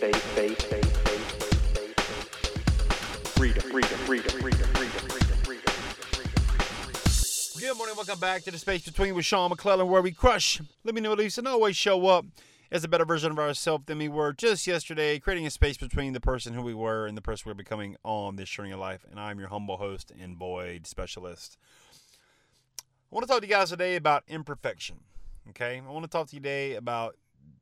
Good 0.00 0.16
morning, 7.76 7.96
welcome 7.96 8.18
back 8.18 8.42
to 8.44 8.50
the 8.50 8.58
Space 8.58 8.86
Between 8.86 9.14
with 9.14 9.26
Sean 9.26 9.50
McClellan, 9.50 9.88
where 9.88 10.00
we 10.00 10.12
crush, 10.12 10.58
let 10.84 10.94
me 10.94 11.02
know 11.02 11.10
release, 11.10 11.36
and 11.36 11.46
always 11.46 11.76
show 11.76 12.06
up 12.06 12.24
as 12.72 12.82
a 12.82 12.88
better 12.88 13.04
version 13.04 13.30
of 13.30 13.38
ourselves 13.38 13.84
than 13.84 13.98
we 13.98 14.08
were 14.08 14.32
just 14.32 14.66
yesterday, 14.66 15.18
creating 15.18 15.46
a 15.46 15.50
space 15.50 15.76
between 15.76 16.14
the 16.14 16.20
person 16.20 16.54
who 16.54 16.62
we 16.62 16.72
were 16.72 17.06
and 17.06 17.14
the 17.14 17.22
person 17.22 17.50
we're 17.50 17.54
becoming 17.54 17.96
on 18.02 18.36
this 18.36 18.48
journey 18.48 18.70
of 18.70 18.80
life. 18.80 19.04
And 19.10 19.20
I'm 19.20 19.38
your 19.38 19.48
humble 19.48 19.76
host 19.76 20.10
and 20.18 20.34
void 20.34 20.86
specialist. 20.86 21.58
I 22.80 23.14
want 23.14 23.26
to 23.26 23.30
talk 23.30 23.42
to 23.42 23.46
you 23.46 23.52
guys 23.52 23.68
today 23.68 23.96
about 23.96 24.24
imperfection. 24.28 25.00
Okay, 25.50 25.82
I 25.86 25.90
want 25.90 26.04
to 26.04 26.10
talk 26.10 26.28
to 26.28 26.36
you 26.36 26.40
today 26.40 26.76
about 26.76 27.16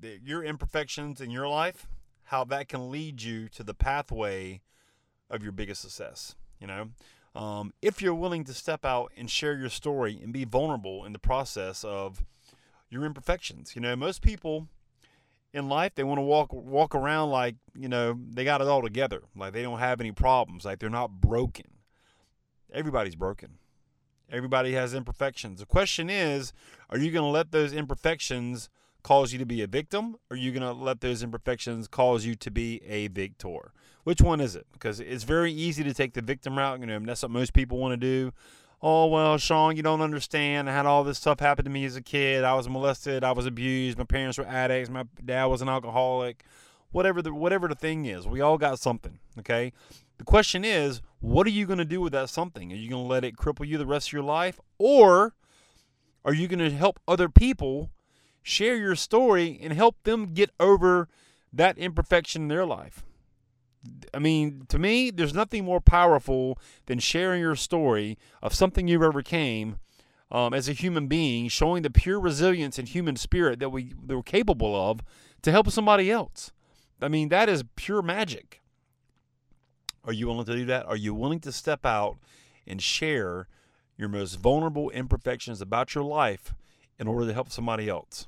the, 0.00 0.18
your 0.24 0.42
imperfections 0.42 1.20
in 1.20 1.30
your 1.30 1.46
life, 1.46 1.86
how 2.34 2.42
that 2.44 2.68
can 2.68 2.90
lead 2.90 3.22
you 3.22 3.48
to 3.48 3.62
the 3.62 3.74
pathway 3.74 4.60
of 5.30 5.42
your 5.42 5.52
biggest 5.52 5.82
success. 5.82 6.34
You 6.60 6.66
know, 6.66 6.88
um, 7.40 7.72
if 7.80 8.02
you're 8.02 8.14
willing 8.14 8.42
to 8.44 8.52
step 8.52 8.84
out 8.84 9.12
and 9.16 9.30
share 9.30 9.56
your 9.56 9.68
story 9.68 10.18
and 10.20 10.32
be 10.32 10.44
vulnerable 10.44 11.04
in 11.04 11.12
the 11.12 11.18
process 11.20 11.84
of 11.84 12.24
your 12.90 13.04
imperfections. 13.04 13.74
You 13.74 13.82
know, 13.82 13.94
most 13.96 14.22
people 14.22 14.68
in 15.52 15.68
life 15.68 15.94
they 15.94 16.04
want 16.04 16.18
to 16.18 16.22
walk 16.22 16.52
walk 16.52 16.94
around 16.94 17.30
like 17.30 17.54
you 17.74 17.88
know 17.88 18.18
they 18.30 18.44
got 18.44 18.60
it 18.60 18.66
all 18.66 18.82
together, 18.82 19.22
like 19.36 19.52
they 19.52 19.62
don't 19.62 19.78
have 19.78 20.00
any 20.00 20.12
problems, 20.12 20.64
like 20.64 20.80
they're 20.80 20.90
not 20.90 21.20
broken. 21.20 21.66
Everybody's 22.72 23.16
broken. 23.16 23.58
Everybody 24.30 24.72
has 24.72 24.94
imperfections. 24.94 25.60
The 25.60 25.66
question 25.66 26.10
is, 26.10 26.52
are 26.90 26.98
you 26.98 27.12
going 27.12 27.24
to 27.24 27.30
let 27.30 27.52
those 27.52 27.72
imperfections 27.72 28.68
cause 29.04 29.32
you 29.32 29.38
to 29.38 29.46
be 29.46 29.62
a 29.62 29.68
victim, 29.68 30.16
or 30.28 30.34
are 30.34 30.36
you 30.36 30.50
going 30.50 30.62
to 30.62 30.72
let 30.72 31.00
those 31.00 31.22
imperfections 31.22 31.86
cause 31.86 32.24
you 32.24 32.34
to 32.34 32.50
be 32.50 32.82
a 32.84 33.06
victor? 33.06 33.72
Which 34.02 34.20
one 34.20 34.40
is 34.40 34.56
it? 34.56 34.66
Because 34.72 34.98
it's 34.98 35.22
very 35.22 35.52
easy 35.52 35.84
to 35.84 35.94
take 35.94 36.14
the 36.14 36.22
victim 36.22 36.58
route. 36.58 36.80
You 36.80 36.86
know, 36.86 36.98
that's 36.98 37.22
what 37.22 37.30
most 37.30 37.52
people 37.52 37.78
want 37.78 37.92
to 37.92 37.96
do. 37.96 38.32
Oh, 38.82 39.06
well, 39.06 39.38
Sean, 39.38 39.76
you 39.76 39.82
don't 39.82 40.02
understand. 40.02 40.68
I 40.68 40.74
had 40.74 40.84
all 40.84 41.04
this 41.04 41.18
stuff 41.18 41.40
happen 41.40 41.64
to 41.64 41.70
me 41.70 41.84
as 41.84 41.96
a 41.96 42.02
kid. 42.02 42.44
I 42.44 42.54
was 42.54 42.68
molested. 42.68 43.24
I 43.24 43.32
was 43.32 43.46
abused. 43.46 43.96
My 43.96 44.04
parents 44.04 44.36
were 44.36 44.46
addicts. 44.46 44.90
My 44.90 45.04
dad 45.24 45.44
was 45.46 45.62
an 45.62 45.68
alcoholic. 45.68 46.44
Whatever 46.90 47.22
the 47.22 47.32
whatever 47.32 47.66
the 47.66 47.74
thing 47.74 48.04
is, 48.04 48.26
we 48.26 48.40
all 48.40 48.58
got 48.58 48.78
something. 48.78 49.18
Okay. 49.38 49.72
The 50.18 50.24
question 50.24 50.64
is, 50.64 51.00
what 51.20 51.46
are 51.46 51.50
you 51.50 51.66
going 51.66 51.78
to 51.78 51.84
do 51.84 52.00
with 52.00 52.12
that 52.12 52.28
something? 52.28 52.72
Are 52.72 52.76
you 52.76 52.90
going 52.90 53.02
to 53.02 53.08
let 53.08 53.24
it 53.24 53.36
cripple 53.36 53.66
you 53.66 53.78
the 53.78 53.86
rest 53.86 54.08
of 54.08 54.12
your 54.12 54.22
life, 54.22 54.60
or 54.78 55.34
are 56.24 56.34
you 56.34 56.46
going 56.46 56.58
to 56.58 56.70
help 56.70 57.00
other 57.08 57.28
people 57.28 57.90
share 58.44 58.76
your 58.76 58.94
story 58.94 59.58
and 59.60 59.72
help 59.72 60.00
them 60.04 60.34
get 60.34 60.50
over 60.60 61.08
that 61.52 61.76
imperfection 61.76 62.42
in 62.42 62.48
their 62.48 62.64
life? 62.64 63.02
I 64.12 64.18
mean, 64.18 64.66
to 64.68 64.78
me, 64.78 65.10
there's 65.10 65.34
nothing 65.34 65.64
more 65.64 65.80
powerful 65.80 66.58
than 66.86 67.00
sharing 67.00 67.40
your 67.40 67.56
story 67.56 68.16
of 68.42 68.54
something 68.54 68.86
you've 68.86 69.02
overcame 69.02 69.78
um, 70.30 70.54
as 70.54 70.68
a 70.68 70.72
human 70.72 71.06
being, 71.06 71.48
showing 71.48 71.82
the 71.82 71.90
pure 71.90 72.20
resilience 72.20 72.78
and 72.78 72.88
human 72.88 73.16
spirit 73.16 73.58
that 73.58 73.70
we 73.70 73.92
that 74.06 74.16
we're 74.16 74.22
capable 74.22 74.74
of 74.74 75.00
to 75.42 75.50
help 75.50 75.70
somebody 75.70 76.10
else. 76.10 76.52
I 77.00 77.08
mean, 77.08 77.28
that 77.28 77.48
is 77.48 77.64
pure 77.76 78.02
magic. 78.02 78.62
Are 80.04 80.12
you 80.12 80.26
willing 80.26 80.46
to 80.46 80.56
do 80.56 80.64
that? 80.66 80.86
Are 80.86 80.96
you 80.96 81.14
willing 81.14 81.40
to 81.40 81.52
step 81.52 81.84
out 81.84 82.16
and 82.66 82.80
share 82.80 83.48
your 83.96 84.08
most 84.08 84.36
vulnerable 84.36 84.90
imperfections 84.90 85.60
about 85.60 85.94
your 85.94 86.04
life 86.04 86.54
in 86.98 87.06
order 87.06 87.26
to 87.26 87.34
help 87.34 87.50
somebody 87.50 87.88
else? 87.88 88.26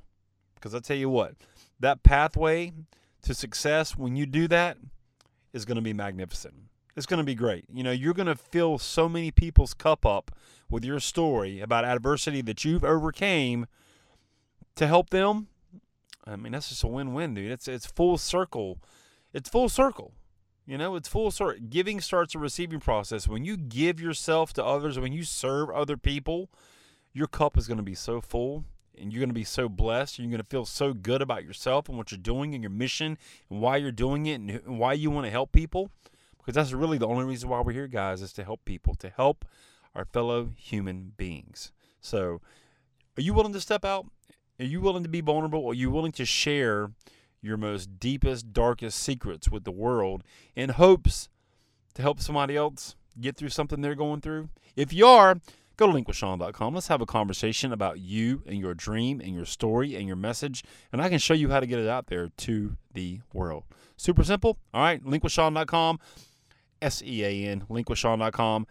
Because 0.56 0.74
I 0.74 0.80
tell 0.80 0.96
you 0.96 1.08
what, 1.08 1.36
that 1.78 2.02
pathway 2.02 2.72
to 3.22 3.34
success, 3.34 3.96
when 3.96 4.16
you 4.16 4.26
do 4.26 4.48
that, 4.48 4.78
is 5.52 5.64
going 5.64 5.76
to 5.76 5.82
be 5.82 5.92
magnificent. 5.92 6.54
It's 6.96 7.06
going 7.06 7.18
to 7.18 7.24
be 7.24 7.34
great. 7.34 7.66
You 7.72 7.84
know, 7.84 7.92
you're 7.92 8.14
going 8.14 8.26
to 8.26 8.34
fill 8.34 8.78
so 8.78 9.08
many 9.08 9.30
people's 9.30 9.74
cup 9.74 10.04
up 10.04 10.30
with 10.70 10.84
your 10.84 10.98
story 10.98 11.60
about 11.60 11.84
adversity 11.84 12.42
that 12.42 12.64
you've 12.64 12.84
overcame 12.84 13.66
to 14.76 14.86
help 14.86 15.10
them. 15.10 15.48
I 16.26 16.36
mean, 16.36 16.52
that's 16.52 16.70
just 16.70 16.82
a 16.82 16.88
win-win, 16.88 17.34
dude. 17.34 17.52
It's 17.52 17.68
it's 17.68 17.86
full 17.86 18.18
circle. 18.18 18.78
It's 19.32 19.48
full 19.48 19.68
circle. 19.68 20.12
You 20.66 20.76
know, 20.76 20.96
it's 20.96 21.08
full 21.08 21.30
circle. 21.30 21.62
Giving 21.68 22.00
starts 22.00 22.34
a 22.34 22.38
receiving 22.38 22.80
process. 22.80 23.28
When 23.28 23.44
you 23.44 23.56
give 23.56 24.00
yourself 24.00 24.52
to 24.54 24.64
others, 24.64 24.98
when 24.98 25.12
you 25.12 25.22
serve 25.22 25.70
other 25.70 25.96
people, 25.96 26.50
your 27.12 27.28
cup 27.28 27.56
is 27.56 27.68
going 27.68 27.76
to 27.76 27.84
be 27.84 27.94
so 27.94 28.20
full 28.20 28.64
and 28.98 29.12
you're 29.12 29.20
going 29.20 29.30
to 29.30 29.34
be 29.34 29.44
so 29.44 29.68
blessed. 29.68 30.18
You're 30.18 30.28
going 30.28 30.42
to 30.42 30.44
feel 30.44 30.64
so 30.64 30.92
good 30.92 31.22
about 31.22 31.44
yourself 31.44 31.88
and 31.88 31.96
what 31.96 32.10
you're 32.10 32.18
doing 32.18 32.54
and 32.54 32.62
your 32.62 32.70
mission 32.70 33.18
and 33.50 33.60
why 33.60 33.76
you're 33.76 33.92
doing 33.92 34.26
it 34.26 34.40
and 34.40 34.78
why 34.78 34.92
you 34.94 35.10
want 35.10 35.26
to 35.26 35.30
help 35.30 35.52
people. 35.52 35.90
Because 36.38 36.54
that's 36.54 36.72
really 36.72 36.98
the 36.98 37.08
only 37.08 37.24
reason 37.24 37.48
why 37.48 37.60
we're 37.60 37.72
here, 37.72 37.88
guys, 37.88 38.22
is 38.22 38.32
to 38.34 38.44
help 38.44 38.64
people, 38.64 38.94
to 38.96 39.10
help 39.10 39.44
our 39.94 40.04
fellow 40.04 40.50
human 40.56 41.12
beings. 41.16 41.72
So, 42.00 42.40
are 43.18 43.22
you 43.22 43.34
willing 43.34 43.52
to 43.54 43.60
step 43.60 43.84
out? 43.84 44.06
Are 44.60 44.64
you 44.64 44.80
willing 44.80 45.02
to 45.02 45.08
be 45.08 45.20
vulnerable? 45.20 45.66
Are 45.66 45.74
you 45.74 45.90
willing 45.90 46.12
to 46.12 46.24
share 46.24 46.90
your 47.42 47.56
most 47.56 47.98
deepest, 47.98 48.52
darkest 48.52 48.98
secrets 48.98 49.50
with 49.50 49.64
the 49.64 49.72
world 49.72 50.22
in 50.54 50.70
hopes 50.70 51.28
to 51.94 52.02
help 52.02 52.20
somebody 52.20 52.56
else 52.56 52.94
get 53.20 53.36
through 53.36 53.48
something 53.48 53.80
they're 53.80 53.94
going 53.94 54.20
through? 54.20 54.48
If 54.76 54.92
you 54.92 55.06
are, 55.06 55.40
go 55.76 55.86
to 55.86 55.92
linkwithsean.com. 55.92 56.74
Let's 56.74 56.88
have 56.88 57.00
a 57.00 57.06
conversation 57.06 57.72
about 57.72 58.00
you 58.00 58.42
and 58.46 58.58
your 58.58 58.74
dream 58.74 59.20
and 59.20 59.34
your 59.34 59.44
story 59.44 59.94
and 59.94 60.06
your 60.06 60.16
message, 60.16 60.64
and 60.92 61.00
I 61.00 61.08
can 61.08 61.18
show 61.18 61.34
you 61.34 61.50
how 61.50 61.60
to 61.60 61.66
get 61.66 61.78
it 61.78 61.88
out 61.88 62.06
there 62.06 62.30
to 62.36 62.76
the 62.94 63.20
world. 63.32 63.64
Super 63.96 64.24
simple. 64.24 64.58
All 64.74 64.82
right, 64.82 65.04
linkwithsean.com, 65.04 65.98
S 66.82 67.02
E 67.02 67.24
A 67.24 67.46
N, 67.46 67.64
linkwithsean.com. 67.70 68.66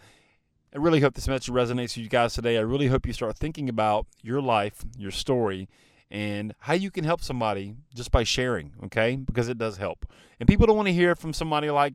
I 0.73 0.77
really 0.77 0.99
hope 0.99 1.13
this 1.13 1.27
message 1.27 1.53
resonates 1.53 1.95
with 1.95 1.99
you 1.99 2.09
guys 2.09 2.33
today. 2.33 2.57
I 2.57 2.61
really 2.61 2.87
hope 2.87 3.07
you 3.07 3.13
start 3.13 3.37
thinking 3.37 3.69
about 3.69 4.07
your 4.21 4.41
life, 4.41 4.83
your 4.97 5.11
story, 5.11 5.69
and 6.11 6.53
how 6.59 6.73
you 6.73 6.91
can 6.91 7.05
help 7.05 7.21
somebody 7.21 7.75
just 7.95 8.11
by 8.11 8.23
sharing, 8.23 8.73
okay? 8.83 9.15
Because 9.15 9.47
it 9.47 9.57
does 9.57 9.77
help. 9.77 10.05
And 10.39 10.49
people 10.49 10.67
don't 10.67 10.75
want 10.75 10.87
to 10.87 10.93
hear 10.93 11.15
from 11.15 11.31
somebody 11.31 11.69
like 11.69 11.93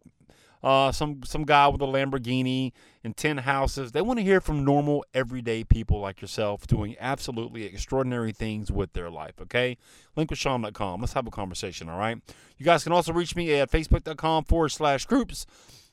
uh, 0.62 0.93
some 0.93 1.22
some 1.25 1.44
guy 1.44 1.69
with 1.69 1.81
a 1.81 1.87
Lamborghini 1.87 2.72
and 3.03 3.16
ten 3.16 3.38
houses. 3.38 3.93
They 3.93 4.03
want 4.03 4.19
to 4.19 4.25
hear 4.25 4.41
from 4.41 4.65
normal, 4.65 5.04
everyday 5.15 5.65
people 5.65 6.00
like 6.00 6.21
yourself 6.21 6.66
doing 6.66 6.97
absolutely 7.00 7.65
extraordinary 7.65 8.32
things 8.32 8.71
with 8.71 8.93
their 8.93 9.10
life. 9.10 9.34
Okay, 9.41 9.78
linkwithsean.com. 10.16 11.00
Let's 11.00 11.15
have 11.15 11.26
a 11.26 11.31
conversation. 11.31 11.88
All 11.88 11.98
right. 11.98 12.19
You 12.59 12.65
guys 12.65 12.84
can 12.84 12.93
also 12.93 13.12
reach 13.12 13.34
me 13.34 13.54
at 13.54 13.71
facebook.com 13.71 14.44
forward 14.44 14.69
slash 14.71 15.06
groups 15.06 15.47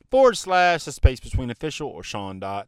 forward 0.10 0.38
slash 0.38 0.84
the 0.86 0.92
space 0.92 1.20
between 1.20 1.50
official 1.50 1.88
or 1.88 2.04
Sean 2.04 2.40
dot 2.40 2.68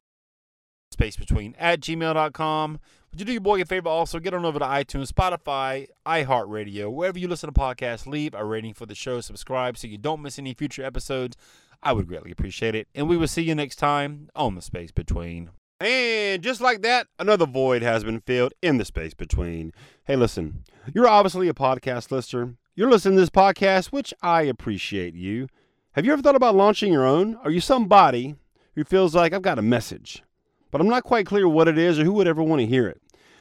space 0.92 1.16
between 1.16 1.56
at 1.60 1.82
gmail.com. 1.82 2.80
Would 3.12 3.20
you 3.20 3.26
do 3.26 3.32
your 3.32 3.42
boy 3.42 3.62
a 3.62 3.66
favor? 3.66 3.90
Also, 3.90 4.20
get 4.20 4.36
on 4.36 4.46
over 4.46 4.60
to 4.60 4.66
iTunes, 4.66 5.12
Spotify, 5.12 5.88
iHeartRadio, 6.06 6.92
wherever 6.92 7.18
you 7.18 7.28
listen 7.28 7.52
to 7.52 7.60
podcasts. 7.60 8.06
Leave 8.06 8.36
a 8.36 8.46
rating 8.46 8.74
for 8.74 8.86
the 8.86 8.94
show. 8.94 9.20
Subscribe 9.20 9.78
so 9.78 9.88
you 9.88 9.98
don't 9.98 10.22
miss 10.22 10.38
any 10.38 10.54
future 10.54 10.84
episodes. 10.84 11.36
I 11.82 11.94
would 11.94 12.08
greatly 12.08 12.32
appreciate 12.32 12.76
it. 12.76 12.88
And 12.94 13.08
we 13.08 13.18
will 13.18 13.28
see 13.28 13.42
you 13.42 13.56
next 13.56 13.78
time 13.78 14.30
on 14.36 14.56
the 14.56 14.62
space 14.62 14.92
between. 14.92 15.52
And 15.80 16.44
just 16.44 16.60
like 16.60 16.82
that, 16.82 17.08
another 17.18 17.46
void 17.46 17.82
has 17.84 18.04
been 18.04 18.20
filled 18.20 18.54
in 18.62 18.78
the 18.78 18.86
space 18.86 19.14
between. 19.14 19.72
Hey, 20.04 20.18
listen, 20.18 20.66
you're 20.94 21.08
obviously 21.08 21.48
a 21.48 21.54
podcast 21.54 22.12
listener. 22.12 22.56
You're 22.76 22.92
listening 22.92 23.16
to 23.16 23.22
this 23.22 23.30
podcast, 23.30 23.88
which 23.88 24.14
I 24.22 24.42
appreciate 24.42 25.16
you. 25.16 25.48
Have 25.94 26.06
you 26.06 26.12
ever 26.12 26.22
thought 26.22 26.36
about 26.36 26.56
launching 26.56 26.92
your 26.92 27.06
own? 27.06 27.36
Are 27.44 27.52
you 27.52 27.62
somebody 27.62 28.36
who 28.76 28.84
feels 28.84 29.16
like 29.16 29.34
I've 29.34 29.42
got 29.42 29.58
a 29.58 29.62
message, 29.62 30.24
but 30.72 30.82
I'm 30.82 30.90
not 30.90 31.04
quite 31.04 31.26
clear 31.26 31.48
what 31.48 31.68
it 31.68 31.78
is 31.78 31.98
or 31.98 32.04
who 32.04 32.14
would 32.14 32.28
ever 32.28 32.44
want 32.44 32.60
to 32.60 32.66
hear 32.66 32.88
it? 32.88 33.02